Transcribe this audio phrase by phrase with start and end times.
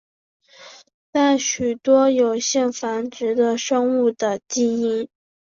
[1.13, 5.07] 在许多有性繁殖的生物的基因。